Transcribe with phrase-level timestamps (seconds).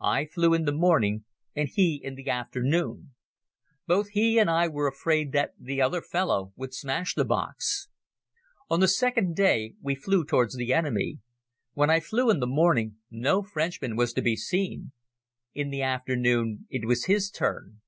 [0.00, 3.12] I flew in the morning and he in the afternoon.
[3.86, 7.88] Both he and I were afraid that the other fellow would smash the box.
[8.70, 11.18] On the second day we flew towards the enemy.
[11.74, 14.92] When I flew in the morning no Frenchman was to be seen.
[15.52, 17.82] In the afternoon it was his turn.